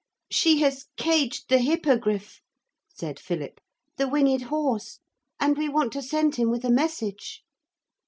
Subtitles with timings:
[0.31, 2.41] 'She has caged the Hippogriff,'
[2.89, 3.61] said Philip;
[3.97, 4.97] 'the winged horse,
[5.39, 7.43] and we want to send him with a message.'